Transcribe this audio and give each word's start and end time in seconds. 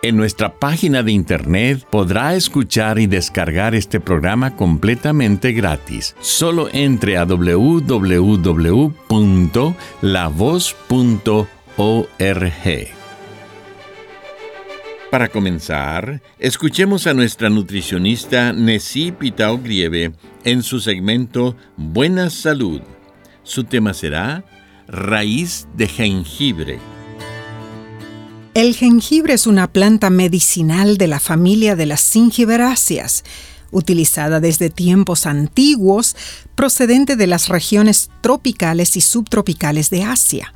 En 0.00 0.16
nuestra 0.16 0.54
página 0.54 1.02
de 1.02 1.10
internet 1.10 1.84
podrá 1.90 2.36
escuchar 2.36 3.00
y 3.00 3.08
descargar 3.08 3.74
este 3.74 3.98
programa 3.98 4.54
completamente 4.54 5.50
gratis. 5.52 6.14
Solo 6.20 6.68
entre 6.72 7.16
a 7.16 7.24
www.lavoz.org. 7.24 8.18
Para 15.10 15.28
comenzar, 15.28 16.22
escuchemos 16.38 17.08
a 17.08 17.14
nuestra 17.14 17.50
nutricionista 17.50 18.52
Nessie 18.52 19.10
Pitao 19.10 19.58
Grieve 19.58 20.12
en 20.44 20.62
su 20.62 20.78
segmento 20.78 21.56
Buena 21.76 22.30
Salud. 22.30 22.82
Su 23.42 23.64
tema 23.64 23.94
será 23.94 24.44
Raíz 24.86 25.66
de 25.74 25.88
jengibre. 25.88 26.78
El 28.58 28.74
jengibre 28.74 29.34
es 29.34 29.46
una 29.46 29.72
planta 29.72 30.10
medicinal 30.10 30.98
de 30.98 31.06
la 31.06 31.20
familia 31.20 31.76
de 31.76 31.86
las 31.86 32.02
zingiberáceas, 32.02 33.22
utilizada 33.70 34.40
desde 34.40 34.68
tiempos 34.68 35.26
antiguos, 35.26 36.16
procedente 36.56 37.14
de 37.14 37.28
las 37.28 37.46
regiones 37.46 38.10
tropicales 38.20 38.96
y 38.96 39.00
subtropicales 39.00 39.90
de 39.90 40.02
Asia. 40.02 40.52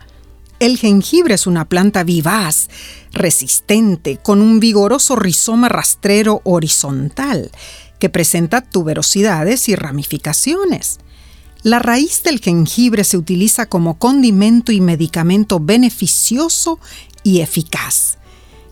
El 0.59 0.79
jengibre 0.79 1.35
es 1.35 1.47
una 1.47 1.69
planta 1.69 2.03
vivaz, 2.03 2.71
resistente, 3.13 4.17
con 4.17 4.43
un 4.43 4.59
vigoroso 4.59 5.15
rizoma 5.15 5.69
rastrero 5.69 6.41
horizontal, 6.43 7.53
que 8.01 8.09
presenta 8.09 8.63
tuberosidades 8.63 9.69
y 9.69 9.77
ramificaciones. 9.77 10.99
La 11.63 11.79
raíz 11.79 12.25
del 12.25 12.41
jengibre 12.41 13.05
se 13.05 13.17
utiliza 13.17 13.67
como 13.67 13.97
condimento 13.97 14.73
y 14.73 14.81
medicamento 14.81 15.61
beneficioso 15.61 16.81
y 17.23 17.41
eficaz. 17.41 18.19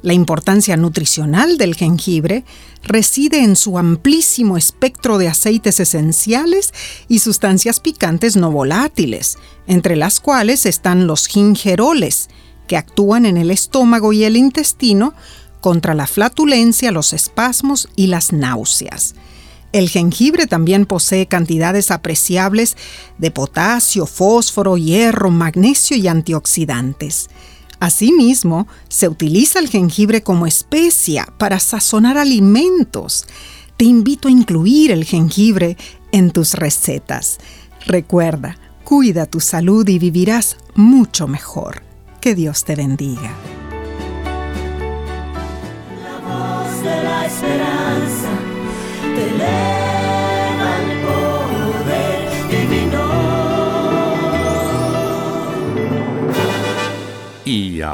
La 0.02 0.14
importancia 0.14 0.76
nutricional 0.78 1.58
del 1.58 1.74
jengibre 1.74 2.44
reside 2.82 3.44
en 3.44 3.54
su 3.54 3.76
amplísimo 3.76 4.56
espectro 4.56 5.18
de 5.18 5.28
aceites 5.28 5.78
esenciales 5.78 6.72
y 7.06 7.18
sustancias 7.18 7.80
picantes 7.80 8.36
no 8.36 8.50
volátiles, 8.50 9.36
entre 9.66 9.96
las 9.96 10.20
cuales 10.20 10.64
están 10.64 11.06
los 11.06 11.26
gingeroles, 11.26 12.30
que 12.66 12.78
actúan 12.78 13.26
en 13.26 13.36
el 13.36 13.50
estómago 13.50 14.12
y 14.12 14.24
el 14.24 14.36
intestino 14.36 15.12
contra 15.60 15.92
la 15.92 16.06
flatulencia, 16.06 16.92
los 16.92 17.12
espasmos 17.12 17.88
y 17.94 18.06
las 18.06 18.32
náuseas. 18.32 19.14
El 19.72 19.88
jengibre 19.88 20.46
también 20.46 20.86
posee 20.86 21.26
cantidades 21.26 21.90
apreciables 21.90 22.76
de 23.18 23.30
potasio, 23.30 24.06
fósforo, 24.06 24.76
hierro, 24.76 25.30
magnesio 25.30 25.96
y 25.96 26.08
antioxidantes. 26.08 27.28
Asimismo, 27.80 28.68
se 28.88 29.08
utiliza 29.08 29.58
el 29.58 29.68
jengibre 29.68 30.22
como 30.22 30.46
especia 30.46 31.26
para 31.38 31.58
sazonar 31.58 32.18
alimentos. 32.18 33.26
Te 33.78 33.86
invito 33.86 34.28
a 34.28 34.30
incluir 34.30 34.90
el 34.90 35.04
jengibre 35.04 35.78
en 36.12 36.30
tus 36.30 36.52
recetas. 36.52 37.38
Recuerda, 37.86 38.58
cuida 38.84 39.24
tu 39.24 39.40
salud 39.40 39.88
y 39.88 39.98
vivirás 39.98 40.58
mucho 40.74 41.26
mejor. 41.26 41.82
Que 42.20 42.34
Dios 42.34 42.64
te 42.64 42.76
bendiga. 42.76 43.32
La 46.02 46.18
voz 46.18 46.82
de 46.82 47.02
la 47.02 47.26
esperanza 47.26 48.29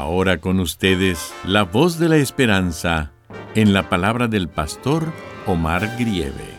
ahora 0.07 0.39
con 0.39 0.61
ustedes, 0.61 1.33
la 1.43 1.63
voz 1.63 1.99
de 1.99 2.07
la 2.07 2.15
esperanza 2.15 3.11
en 3.55 3.73
la 3.73 3.89
palabra 3.89 4.29
del 4.29 4.47
pastor 4.47 5.11
Omar 5.45 5.97
Grieve. 5.99 6.49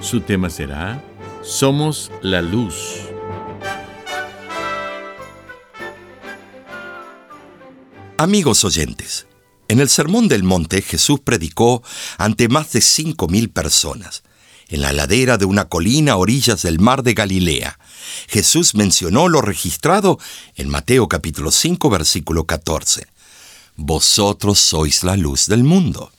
Su 0.00 0.22
tema 0.22 0.50
será 0.50 1.00
Somos 1.40 2.10
la 2.20 2.42
luz. 2.42 3.02
Amigos 8.18 8.64
oyentes, 8.64 9.28
en 9.68 9.78
el 9.78 9.88
Sermón 9.88 10.26
del 10.26 10.42
Monte 10.42 10.82
Jesús 10.82 11.20
predicó 11.20 11.84
ante 12.18 12.48
más 12.48 12.72
de 12.72 12.80
cinco 12.80 13.28
mil 13.28 13.50
personas 13.50 14.24
en 14.68 14.80
la 14.82 14.92
ladera 14.92 15.38
de 15.38 15.44
una 15.44 15.66
colina 15.66 16.12
a 16.12 16.16
orillas 16.16 16.62
del 16.62 16.78
mar 16.78 17.02
de 17.02 17.14
Galilea. 17.14 17.78
Jesús 18.28 18.74
mencionó 18.74 19.28
lo 19.28 19.42
registrado 19.42 20.18
en 20.56 20.68
Mateo 20.68 21.08
capítulo 21.08 21.50
5 21.50 21.90
versículo 21.90 22.44
14. 22.44 23.06
Vosotros 23.76 24.58
sois 24.58 25.04
la 25.04 25.16
luz 25.16 25.46
del 25.46 25.62
mundo. 25.62 26.10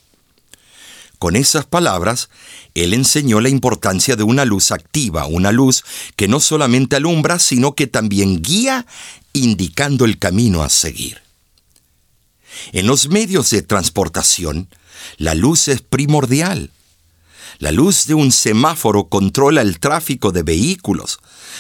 Con 1.20 1.36
esas 1.36 1.66
palabras, 1.66 2.30
Él 2.76 2.94
enseñó 2.94 3.42
la 3.42 3.50
importancia 3.50 4.16
de 4.16 4.24
una 4.24 4.46
luz 4.46 4.72
activa, 4.72 5.26
una 5.26 5.52
luz 5.52 5.84
que 6.16 6.28
no 6.28 6.40
solamente 6.40 6.96
alumbra, 6.96 7.40
sino 7.40 7.74
que 7.74 7.88
también 7.88 8.44
guía, 8.44 8.86
indicando 9.34 10.06
el 10.06 10.20
camino 10.20 10.62
a 10.62 10.70
seguir. 10.70 11.22
En 12.72 12.86
los 12.86 13.10
medios 13.10 13.50
de 13.50 13.64
transportación, 13.64 14.70
la 15.18 15.34
luz 15.34 15.68
es 15.68 15.82
primordial. 15.82 16.72
La 17.60 17.72
luz 17.72 18.06
de 18.08 18.14
un 18.14 18.32
semáforo 18.32 19.10
controla 19.10 19.62
el 19.62 19.80
tráfico 19.80 20.32
de 20.32 20.44
vehículos. 20.44 21.20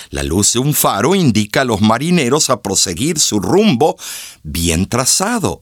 La 0.09 0.24
luz 0.24 0.53
de 0.53 0.59
un 0.59 0.74
faro 0.74 1.16
indica 1.16 1.62
a 1.62 1.66
los 1.66 1.81
marineros 1.81 2.50
a 2.50 2.62
proseguir 2.62 3.20
su 3.20 3.40
rumbo 3.40 3.97
bien 4.44 4.88
trazado. 4.88 5.62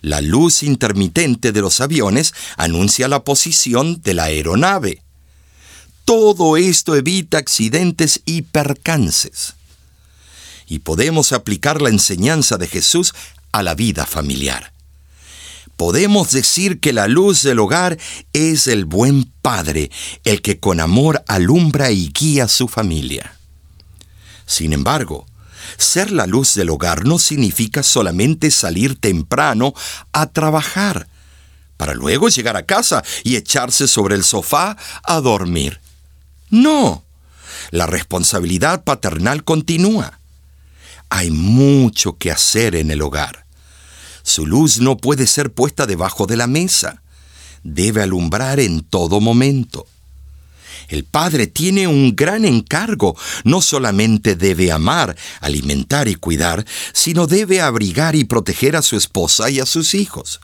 La 0.00 0.20
luz 0.20 0.62
intermitente 0.62 1.52
de 1.52 1.60
los 1.60 1.80
aviones 1.80 2.34
anuncia 2.56 3.08
la 3.08 3.24
posición 3.24 4.00
de 4.02 4.14
la 4.14 4.24
aeronave. 4.24 5.02
Todo 6.04 6.56
esto 6.56 6.96
evita 6.96 7.38
accidentes 7.38 8.20
y 8.24 8.42
percances. 8.42 9.54
Y 10.66 10.80
podemos 10.80 11.32
aplicar 11.32 11.80
la 11.80 11.90
enseñanza 11.90 12.56
de 12.56 12.66
Jesús 12.66 13.14
a 13.52 13.62
la 13.62 13.74
vida 13.74 14.06
familiar 14.06 14.73
podemos 15.76 16.30
decir 16.30 16.80
que 16.80 16.92
la 16.92 17.08
luz 17.08 17.42
del 17.42 17.58
hogar 17.58 17.98
es 18.32 18.66
el 18.66 18.84
buen 18.84 19.32
padre, 19.42 19.90
el 20.24 20.42
que 20.42 20.58
con 20.58 20.80
amor 20.80 21.24
alumbra 21.28 21.90
y 21.90 22.10
guía 22.12 22.44
a 22.44 22.48
su 22.48 22.68
familia. 22.68 23.36
Sin 24.46 24.72
embargo, 24.72 25.26
ser 25.76 26.10
la 26.10 26.26
luz 26.26 26.54
del 26.54 26.70
hogar 26.70 27.04
no 27.04 27.18
significa 27.18 27.82
solamente 27.82 28.50
salir 28.50 28.98
temprano 28.98 29.74
a 30.12 30.26
trabajar, 30.26 31.08
para 31.76 31.94
luego 31.94 32.28
llegar 32.28 32.56
a 32.56 32.66
casa 32.66 33.02
y 33.24 33.36
echarse 33.36 33.88
sobre 33.88 34.14
el 34.14 34.24
sofá 34.24 34.76
a 35.02 35.20
dormir. 35.20 35.80
No, 36.50 37.04
la 37.70 37.86
responsabilidad 37.86 38.84
paternal 38.84 39.44
continúa. 39.44 40.20
Hay 41.08 41.30
mucho 41.30 42.16
que 42.16 42.30
hacer 42.30 42.76
en 42.76 42.90
el 42.90 43.02
hogar. 43.02 43.43
Su 44.24 44.46
luz 44.46 44.80
no 44.80 44.96
puede 44.96 45.26
ser 45.26 45.52
puesta 45.52 45.86
debajo 45.86 46.26
de 46.26 46.36
la 46.36 46.46
mesa. 46.46 47.02
Debe 47.62 48.02
alumbrar 48.02 48.58
en 48.58 48.82
todo 48.82 49.20
momento. 49.20 49.86
El 50.88 51.04
padre 51.04 51.46
tiene 51.46 51.86
un 51.86 52.16
gran 52.16 52.44
encargo. 52.46 53.16
No 53.44 53.60
solamente 53.60 54.34
debe 54.34 54.72
amar, 54.72 55.14
alimentar 55.40 56.08
y 56.08 56.14
cuidar, 56.14 56.64
sino 56.94 57.26
debe 57.26 57.60
abrigar 57.60 58.16
y 58.16 58.24
proteger 58.24 58.76
a 58.76 58.82
su 58.82 58.96
esposa 58.96 59.50
y 59.50 59.60
a 59.60 59.66
sus 59.66 59.94
hijos. 59.94 60.40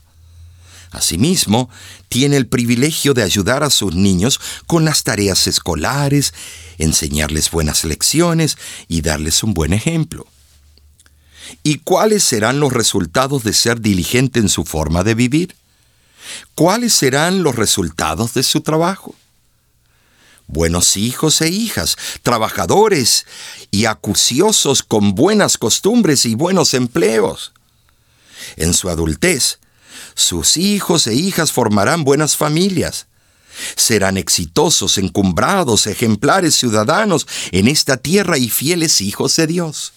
Asimismo, 0.91 1.71
tiene 2.09 2.37
el 2.37 2.49
privilegio 2.49 3.15
de 3.15 3.23
ayudar 3.23 3.63
a 3.63 3.71
sus 3.71 3.95
niños 3.95 4.41
con 4.67 4.85
las 4.85 5.05
tareas 5.05 5.47
escolares, 5.47 6.35
enseñarles 6.79 7.51
buenas 7.51 7.85
lecciones 7.85 8.59
y 8.89 9.01
darles 9.01 9.43
un 9.43 9.55
buen 9.55 9.73
ejemplo. 9.73 10.27
¿Y 11.63 11.79
cuáles 11.79 12.23
serán 12.23 12.61
los 12.61 12.73
resultados 12.73 13.45
de 13.45 13.53
ser 13.53 13.81
diligente 13.81 14.41
en 14.41 14.49
su 14.49 14.65
forma 14.65 15.03
de 15.03 15.15
vivir? 15.15 15.57
¿Cuáles 16.55 16.93
serán 16.93 17.43
los 17.43 17.57
resultados 17.57 18.35
de 18.35 18.43
su 18.43 18.61
trabajo? 18.61 19.15
Buenos 20.47 20.97
hijos 20.97 21.41
e 21.43 21.49
hijas, 21.49 21.97
trabajadores 22.23 23.25
y 23.71 23.85
acuciosos 23.85 24.83
con 24.83 25.15
buenas 25.15 25.59
costumbres 25.59 26.27
y 26.27 26.35
buenos 26.35 26.75
empleos. 26.75 27.53
En 28.57 28.75
su 28.75 28.89
adultez, 28.89 29.61
sus 30.15 30.57
hijos 30.57 31.07
e 31.07 31.15
hijas 31.15 31.53
formarán 31.53 32.03
buenas 32.03 32.37
familias. 32.37 33.07
Serán 33.77 34.17
exitosos, 34.17 34.99
encumbrados, 34.99 35.87
ejemplares 35.87 36.55
ciudadanos 36.57 37.27
en 37.53 37.69
esta 37.69 37.97
tierra 37.97 38.39
y 38.39 38.49
fieles 38.49 39.01
hijos 39.01 39.37
de 39.37 39.47
Dios. 39.47 39.93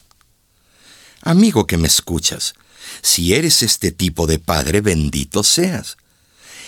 Amigo 1.24 1.66
que 1.66 1.78
me 1.78 1.88
escuchas, 1.88 2.54
si 3.02 3.34
eres 3.34 3.64
este 3.64 3.92
tipo 3.92 4.28
de 4.28 4.40
padre, 4.40 4.81
bendito 4.81 5.42
seas. 5.42 5.98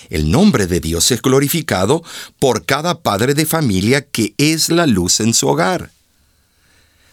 El 0.09 0.31
nombre 0.31 0.65
de 0.65 0.79
Dios 0.79 1.11
es 1.11 1.21
glorificado 1.21 2.03
por 2.39 2.65
cada 2.65 3.01
padre 3.01 3.33
de 3.33 3.45
familia 3.45 4.05
que 4.05 4.33
es 4.37 4.69
la 4.69 4.87
luz 4.87 5.19
en 5.19 5.33
su 5.33 5.47
hogar. 5.47 5.91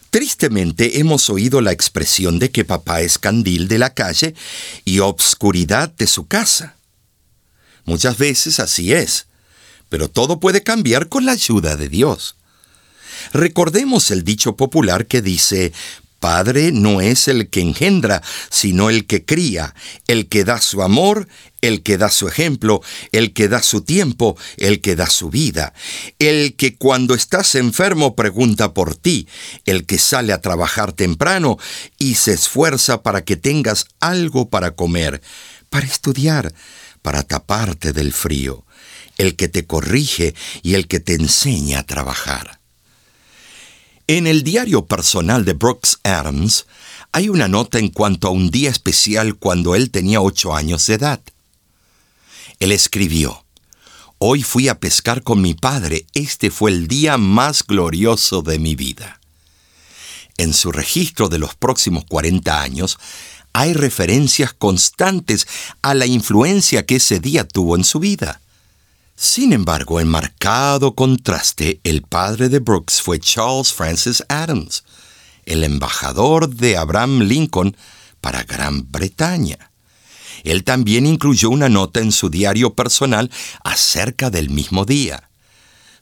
Tristemente 0.09 0.99
hemos 0.99 1.29
oído 1.29 1.59
la 1.59 1.71
expresión 1.71 2.39
de 2.39 2.51
que 2.51 2.63
papá 2.63 3.01
es 3.01 3.17
candil 3.17 3.67
de 3.67 3.79
la 3.79 3.93
calle 3.93 4.35
y 4.85 4.99
obscuridad 4.99 5.89
de 5.89 6.07
su 6.07 6.27
casa. 6.27 6.77
Muchas 7.83 8.17
veces 8.17 8.59
así 8.59 8.93
es, 8.93 9.25
pero 9.89 10.09
todo 10.09 10.39
puede 10.39 10.63
cambiar 10.63 11.09
con 11.09 11.25
la 11.25 11.33
ayuda 11.33 11.75
de 11.75 11.89
Dios. 11.89 12.35
Recordemos 13.33 14.11
el 14.11 14.23
dicho 14.23 14.55
popular 14.55 15.07
que 15.07 15.21
dice, 15.21 15.73
Padre 16.23 16.71
no 16.71 17.01
es 17.01 17.27
el 17.27 17.49
que 17.49 17.59
engendra, 17.59 18.21
sino 18.49 18.89
el 18.89 19.07
que 19.07 19.25
cría, 19.25 19.75
el 20.07 20.29
que 20.29 20.45
da 20.45 20.61
su 20.61 20.81
amor, 20.81 21.27
el 21.59 21.83
que 21.83 21.97
da 21.97 22.09
su 22.09 22.29
ejemplo, 22.29 22.81
el 23.11 23.33
que 23.33 23.49
da 23.49 23.61
su 23.61 23.81
tiempo, 23.81 24.37
el 24.55 24.79
que 24.79 24.95
da 24.95 25.07
su 25.07 25.29
vida, 25.29 25.73
el 26.19 26.55
que 26.55 26.77
cuando 26.77 27.13
estás 27.13 27.55
enfermo 27.55 28.15
pregunta 28.15 28.73
por 28.73 28.95
ti, 28.95 29.27
el 29.65 29.85
que 29.85 29.97
sale 29.97 30.31
a 30.31 30.39
trabajar 30.39 30.93
temprano 30.93 31.57
y 31.97 32.15
se 32.15 32.31
esfuerza 32.31 33.03
para 33.03 33.25
que 33.25 33.35
tengas 33.35 33.87
algo 33.99 34.49
para 34.49 34.77
comer, 34.77 35.21
para 35.69 35.85
estudiar, 35.85 36.53
para 37.01 37.23
taparte 37.23 37.91
del 37.91 38.13
frío, 38.13 38.65
el 39.17 39.35
que 39.35 39.49
te 39.49 39.65
corrige 39.65 40.35
y 40.61 40.75
el 40.75 40.87
que 40.87 41.01
te 41.01 41.15
enseña 41.15 41.79
a 41.79 41.85
trabajar. 41.85 42.62
En 44.07 44.27
el 44.27 44.43
diario 44.43 44.85
personal 44.85 45.45
de 45.45 45.53
Brooks 45.53 45.99
Adams 46.03 46.65
hay 47.13 47.29
una 47.29 47.47
nota 47.47 47.79
en 47.79 47.87
cuanto 47.87 48.27
a 48.27 48.31
un 48.31 48.51
día 48.51 48.69
especial 48.69 49.35
cuando 49.35 49.75
él 49.75 49.91
tenía 49.91 50.19
ocho 50.19 50.53
años 50.53 50.85
de 50.87 50.95
edad. 50.95 51.21
Él 52.59 52.73
escribió, 52.73 53.45
Hoy 54.17 54.43
fui 54.43 54.67
a 54.67 54.79
pescar 54.79 55.23
con 55.23 55.41
mi 55.41 55.53
padre, 55.53 56.05
este 56.13 56.51
fue 56.51 56.71
el 56.71 56.89
día 56.89 57.17
más 57.17 57.65
glorioso 57.65 58.41
de 58.41 58.59
mi 58.59 58.75
vida. 58.75 59.21
En 60.37 60.53
su 60.53 60.73
registro 60.73 61.29
de 61.29 61.39
los 61.39 61.55
próximos 61.55 62.03
40 62.09 62.61
años, 62.61 62.97
hay 63.53 63.71
referencias 63.71 64.51
constantes 64.51 65.47
a 65.81 65.93
la 65.93 66.07
influencia 66.07 66.85
que 66.85 66.97
ese 66.97 67.21
día 67.21 67.47
tuvo 67.47 67.77
en 67.77 67.85
su 67.85 67.99
vida. 67.99 68.41
Sin 69.15 69.53
embargo, 69.53 69.99
en 69.99 70.07
marcado 70.07 70.95
contraste, 70.95 71.79
el 71.83 72.01
padre 72.01 72.49
de 72.49 72.59
Brooks 72.59 73.01
fue 73.01 73.19
Charles 73.19 73.71
Francis 73.71 74.23
Adams, 74.27 74.83
el 75.45 75.63
embajador 75.63 76.49
de 76.49 76.77
Abraham 76.77 77.21
Lincoln 77.21 77.77
para 78.21 78.43
Gran 78.43 78.91
Bretaña. 78.91 79.71
Él 80.43 80.63
también 80.63 81.05
incluyó 81.05 81.49
una 81.49 81.69
nota 81.69 81.99
en 81.99 82.11
su 82.11 82.29
diario 82.29 82.73
personal 82.73 83.31
acerca 83.63 84.29
del 84.29 84.49
mismo 84.49 84.83
día. 84.85 85.29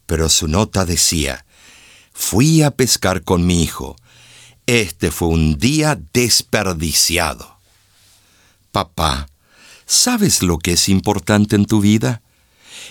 Pero 0.06 0.30
su 0.30 0.48
nota 0.48 0.86
decía, 0.86 1.46
fui 2.14 2.64
a 2.64 2.72
pescar 2.72 3.24
con 3.24 3.46
mi 3.46 3.62
hijo. 3.62 3.96
Este 4.66 5.12
fue 5.12 5.28
un 5.28 5.58
día 5.58 6.00
desperdiciado. 6.14 7.58
Papá, 8.72 9.28
¿sabes 9.86 10.42
lo 10.42 10.58
que 10.58 10.74
es 10.74 10.90
importante 10.90 11.56
en 11.56 11.66
tu 11.66 11.82
vida? 11.82 12.22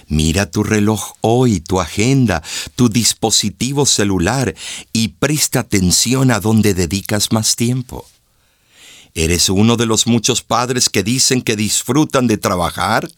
Mira 0.09 0.51
tu 0.51 0.63
reloj 0.63 1.13
hoy, 1.21 1.61
tu 1.61 1.81
agenda, 1.81 2.43
tu 2.77 2.89
dispositivo 2.89 3.87
celular 3.87 4.55
y 4.93 5.09
presta 5.09 5.61
atención 5.61 6.31
a 6.31 6.41
dónde 6.41 6.75
dedicas 6.75 7.33
más 7.33 7.57
tiempo. 7.57 8.07
¿Eres 9.15 9.49
uno 9.49 9.77
de 9.77 9.87
los 9.87 10.07
muchos 10.07 10.43
padres 10.43 10.89
que 10.89 11.03
dicen 11.03 11.43
que 11.43 11.57
disfrutan 11.57 12.27
de 12.27 12.39
trabajar? 12.39 13.11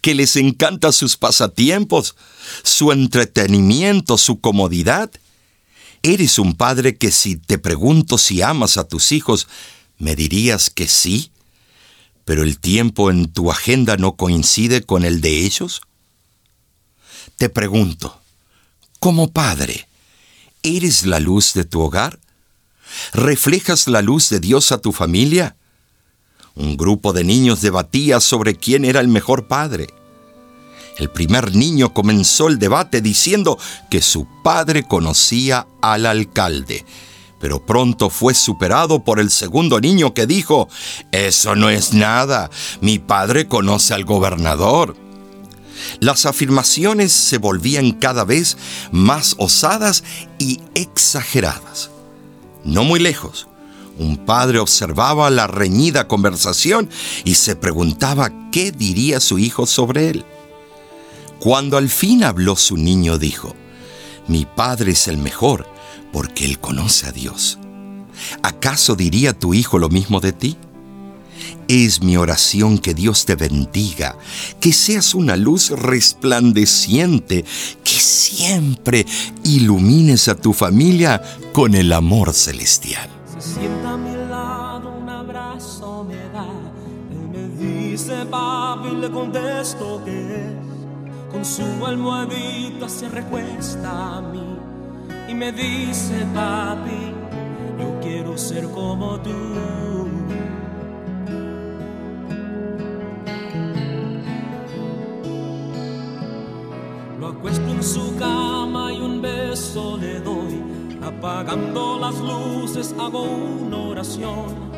¿Que 0.00 0.14
les 0.14 0.36
encanta 0.36 0.90
sus 0.92 1.16
pasatiempos, 1.16 2.16
su 2.64 2.90
entretenimiento, 2.92 4.18
su 4.18 4.40
comodidad? 4.40 5.10
¿Eres 6.02 6.38
un 6.38 6.54
padre 6.54 6.96
que 6.96 7.12
si 7.12 7.36
te 7.36 7.58
pregunto 7.58 8.18
si 8.18 8.42
amas 8.42 8.76
a 8.78 8.84
tus 8.84 9.12
hijos, 9.12 9.46
me 9.98 10.16
dirías 10.16 10.70
que 10.70 10.88
sí? 10.88 11.30
¿Pero 12.24 12.42
el 12.42 12.58
tiempo 12.58 13.10
en 13.10 13.32
tu 13.32 13.50
agenda 13.50 13.96
no 13.96 14.16
coincide 14.16 14.82
con 14.82 15.04
el 15.04 15.20
de 15.20 15.44
ellos? 15.44 15.80
Te 17.38 17.48
pregunto, 17.48 18.20
como 18.98 19.30
padre, 19.30 19.86
¿eres 20.64 21.06
la 21.06 21.20
luz 21.20 21.54
de 21.54 21.64
tu 21.64 21.80
hogar? 21.80 22.18
¿Reflejas 23.12 23.86
la 23.86 24.02
luz 24.02 24.28
de 24.28 24.40
Dios 24.40 24.72
a 24.72 24.78
tu 24.78 24.90
familia? 24.90 25.54
Un 26.56 26.76
grupo 26.76 27.12
de 27.12 27.22
niños 27.22 27.60
debatía 27.60 28.18
sobre 28.18 28.56
quién 28.56 28.84
era 28.84 28.98
el 28.98 29.06
mejor 29.06 29.46
padre. 29.46 29.86
El 30.98 31.10
primer 31.10 31.54
niño 31.54 31.94
comenzó 31.94 32.48
el 32.48 32.58
debate 32.58 33.00
diciendo 33.02 33.56
que 33.88 34.02
su 34.02 34.26
padre 34.42 34.82
conocía 34.82 35.68
al 35.80 36.06
alcalde, 36.06 36.84
pero 37.40 37.64
pronto 37.64 38.10
fue 38.10 38.34
superado 38.34 39.04
por 39.04 39.20
el 39.20 39.30
segundo 39.30 39.80
niño 39.80 40.12
que 40.12 40.26
dijo, 40.26 40.68
Eso 41.12 41.54
no 41.54 41.70
es 41.70 41.92
nada, 41.92 42.50
mi 42.80 42.98
padre 42.98 43.46
conoce 43.46 43.94
al 43.94 44.04
gobernador. 44.04 45.07
Las 46.00 46.26
afirmaciones 46.26 47.12
se 47.12 47.38
volvían 47.38 47.92
cada 47.92 48.24
vez 48.24 48.56
más 48.92 49.34
osadas 49.38 50.04
y 50.38 50.60
exageradas. 50.74 51.90
No 52.64 52.84
muy 52.84 53.00
lejos, 53.00 53.48
un 53.98 54.16
padre 54.16 54.58
observaba 54.58 55.28
la 55.30 55.46
reñida 55.46 56.06
conversación 56.06 56.88
y 57.24 57.34
se 57.34 57.56
preguntaba 57.56 58.30
qué 58.52 58.70
diría 58.70 59.20
su 59.20 59.38
hijo 59.38 59.66
sobre 59.66 60.10
él. 60.10 60.24
Cuando 61.40 61.76
al 61.76 61.88
fin 61.88 62.24
habló 62.24 62.56
su 62.56 62.76
niño, 62.76 63.18
dijo, 63.18 63.54
Mi 64.26 64.44
padre 64.44 64.92
es 64.92 65.08
el 65.08 65.18
mejor 65.18 65.66
porque 66.12 66.44
él 66.44 66.58
conoce 66.58 67.06
a 67.06 67.12
Dios. 67.12 67.58
¿Acaso 68.42 68.96
diría 68.96 69.38
tu 69.38 69.54
hijo 69.54 69.78
lo 69.78 69.88
mismo 69.88 70.20
de 70.20 70.32
ti? 70.32 70.56
Es 71.68 72.02
mi 72.02 72.16
oración 72.16 72.78
que 72.78 72.94
Dios 72.94 73.26
te 73.26 73.36
bendiga, 73.36 74.16
que 74.58 74.72
seas 74.72 75.14
una 75.14 75.36
luz 75.36 75.68
resplandeciente, 75.68 77.44
que 77.84 78.00
siempre 78.00 79.04
ilumines 79.44 80.28
a 80.28 80.34
tu 80.34 80.54
familia 80.54 81.22
con 81.52 81.74
el 81.74 81.92
amor 81.92 82.32
celestial. 82.32 83.10
Se 83.38 83.60
sienta 83.60 83.92
a 83.92 83.96
mi 83.98 84.16
lado, 84.30 84.96
un 84.98 85.10
abrazo 85.10 86.04
me 86.08 86.16
da. 86.32 86.48
Él 87.10 87.28
me 87.28 87.48
dice, 87.62 88.24
papi, 88.24 88.96
le 88.96 89.10
contesto 89.10 90.02
que 90.06 90.36
es. 90.36 90.52
Con 91.30 91.44
su 91.44 91.84
almohadita 91.84 92.88
se 92.88 93.10
recuesta 93.10 94.16
a 94.16 94.22
mí 94.22 94.56
y 95.28 95.34
me 95.34 95.52
dice, 95.52 96.26
papi, 96.34 97.12
yo 97.78 98.00
quiero 98.00 98.38
ser 98.38 98.64
como 98.70 99.20
tú. 99.20 99.97
Su 107.82 108.14
cama 108.16 108.92
y 108.92 109.00
un 109.00 109.20
beso 109.20 109.96
le 109.96 110.20
doy. 110.20 110.62
Apagando 111.02 111.98
las 111.98 112.18
luces 112.20 112.94
hago 112.98 113.22
una 113.22 113.76
oración. 113.76 114.68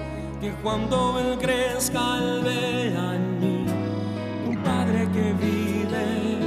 Que 0.41 0.53
cuando 0.63 1.19
él 1.21 1.39
crezca, 1.39 2.19
él 2.19 2.41
vea 2.43 3.17
en 3.17 3.41
mí 3.41 3.67
un 4.49 4.57
padre 4.63 5.09
que 5.13 5.33
vive 5.35 6.39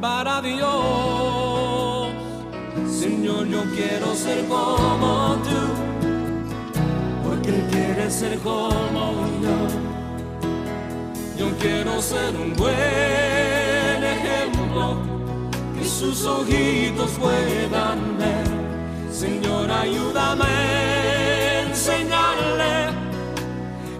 para 0.00 0.40
Dios. 0.40 2.08
Señor, 2.88 3.46
yo 3.46 3.62
quiero 3.74 4.14
ser 4.14 4.46
como 4.46 5.36
tú, 5.44 5.60
porque 7.28 7.50
él 7.50 7.62
quiere 7.70 8.10
ser 8.10 8.38
como 8.38 9.12
yo. 9.42 9.58
Yo 11.38 11.50
quiero 11.58 12.00
ser 12.00 12.34
un 12.34 12.54
buen 12.54 13.35
sus 15.96 16.26
ojitos 16.26 17.10
puedan 17.12 18.18
ver. 18.18 18.46
Señor, 19.10 19.70
ayúdame 19.70 20.44
a 20.44 21.62
enseñarle 21.62 22.90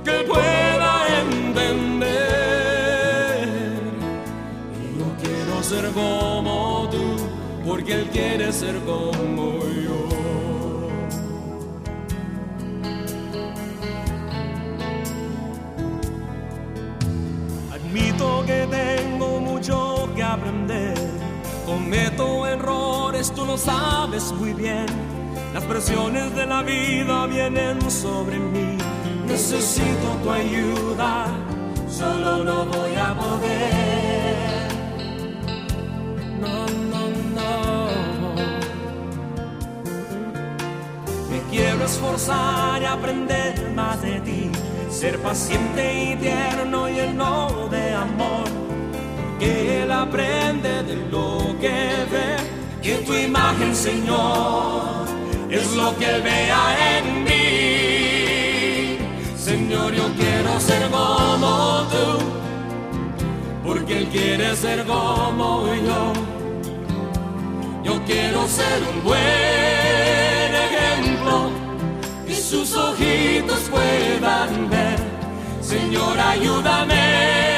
que 0.05 0.17
pueda 0.29 1.21
entender. 1.23 2.19
Yo 4.99 5.07
quiero 5.23 5.62
ser 5.62 5.91
como 5.93 6.87
tú, 6.91 7.17
porque 7.67 7.95
Él 7.95 8.11
quiere 8.12 8.53
ser 8.53 8.76
como 8.81 9.61
yo. 9.87 10.00
Cometo 21.87 22.45
errores, 22.49 23.33
tú 23.33 23.45
lo 23.45 23.57
sabes 23.57 24.33
muy 24.33 24.52
bien. 24.55 24.87
Las 25.55 25.62
presiones 25.66 26.35
de 26.35 26.45
la 26.45 26.64
vida 26.64 27.26
vienen 27.26 27.81
sobre 27.88 28.40
mí. 28.40 28.76
Necesito 29.25 30.09
tu 30.21 30.33
ayuda, 30.33 31.26
solo 31.88 32.43
no 32.43 32.66
voy 32.66 32.93
a 32.97 33.14
poder. 33.14 34.69
No, 36.40 36.66
no, 36.90 37.02
no. 37.37 38.35
Me 41.31 41.40
quiero 41.52 41.85
esforzar 41.85 42.83
y 42.83 42.85
aprender 42.85 43.71
más 43.76 44.02
de 44.02 44.19
ti. 44.23 44.50
Ser 44.90 45.21
paciente 45.21 46.12
y 46.12 46.16
tierno 46.16 46.88
y 46.88 46.95
lleno 46.95 47.69
de 47.69 47.95
amor. 47.95 48.36
Que 49.38 49.83
Él 49.83 49.93
aprende 49.93 50.83
de 50.83 50.97
lo 51.11 51.55
que 51.61 52.07
ve. 52.11 52.37
Que 52.83 52.95
tu 53.05 53.14
imagen, 53.14 53.75
Señor, 53.75 55.07
es 55.50 55.75
lo 55.75 55.97
que 55.99 56.07
Él 56.07 56.23
vea 56.23 56.99
en 56.99 57.25
mí. 57.25 58.99
Señor, 59.37 59.93
yo 59.93 60.05
quiero 60.16 60.61
ser 60.61 60.90
como 60.90 61.87
tú. 61.90 62.19
Porque 63.64 63.99
Él 63.99 64.07
quiere 64.09 64.57
ser 64.57 64.85
como 64.87 65.66
yo. 65.66 66.12
Yo 67.85 68.02
quiero 68.05 68.49
ser 68.49 68.83
un 68.93 69.05
buen 69.05 70.50
ejemplo 70.66 71.50
y 72.26 72.35
sus 72.35 72.75
ojitos 72.75 73.61
puedan 73.71 74.71
ver. 74.71 74.99
Señor, 75.61 76.19
ayúdame 76.19 77.56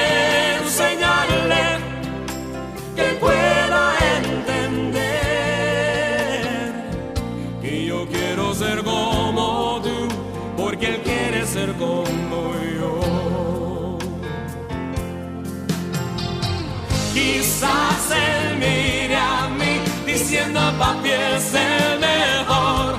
Quizás 17.19 18.11
Él 18.13 18.59
mire 18.59 19.17
a 19.17 19.49
mí 19.49 19.81
diciendo 20.07 20.61
papi 20.79 21.11
es 21.11 21.53
el 21.53 21.99
mejor 21.99 22.95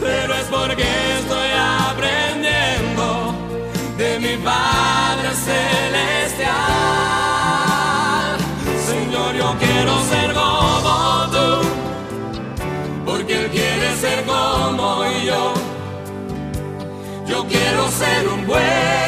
pero 0.00 0.34
es 0.34 0.46
porque 0.46 0.84
estoy 1.20 1.50
aprendiendo 1.86 3.34
de 3.98 4.18
mi 4.18 4.36
Padre 4.42 5.28
Celestial. 5.46 6.48
Señor, 8.88 9.34
yo 9.36 9.54
quiero 9.60 9.92
ser 10.12 10.32
como 10.34 11.28
tú, 11.34 11.48
porque 13.06 13.44
Él 13.44 13.50
quiere 13.50 13.94
ser 13.96 14.24
como 14.24 15.04
yo. 15.24 15.54
Yo 17.28 17.46
quiero 17.46 17.88
ser 17.92 18.26
un 18.26 18.46
buen 18.46 18.99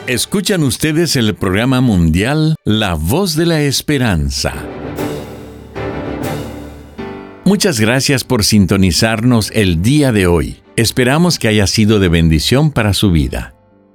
Escuchan 0.07 0.63
ustedes 0.63 1.15
el 1.15 1.35
programa 1.35 1.81
mundial 1.81 2.55
La 2.63 2.95
Voz 2.95 3.35
de 3.35 3.45
la 3.45 3.61
Esperanza. 3.61 4.53
Muchas 7.45 7.79
gracias 7.79 8.23
por 8.23 8.43
sintonizarnos 8.43 9.51
el 9.53 9.81
día 9.81 10.11
de 10.11 10.27
hoy. 10.27 10.57
Esperamos 10.75 11.39
que 11.39 11.47
haya 11.47 11.67
sido 11.67 11.99
de 11.99 12.07
bendición 12.07 12.71
para 12.71 12.93
su 12.93 13.11
vida. 13.11 13.58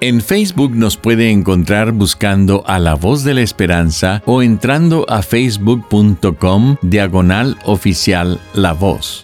En 0.00 0.20
Facebook 0.20 0.72
nos 0.72 0.96
puede 0.96 1.30
encontrar 1.30 1.92
buscando 1.92 2.62
a 2.66 2.78
la 2.78 2.94
voz 2.94 3.24
de 3.24 3.34
la 3.34 3.40
esperanza 3.40 4.22
o 4.26 4.42
entrando 4.42 5.06
a 5.08 5.22
facebook.com 5.22 6.76
diagonal 6.82 7.56
oficial 7.64 8.40
la 8.54 8.72
voz. 8.72 9.23